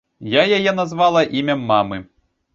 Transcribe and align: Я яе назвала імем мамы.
Я 0.35 0.45
яе 0.59 0.71
назвала 0.79 1.21
імем 1.43 1.61
мамы. 1.75 2.03